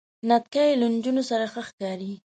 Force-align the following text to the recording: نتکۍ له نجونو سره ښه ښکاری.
نتکۍ 0.27 0.71
له 0.79 0.85
نجونو 0.93 1.23
سره 1.29 1.45
ښه 1.53 1.61
ښکاری. 1.67 2.11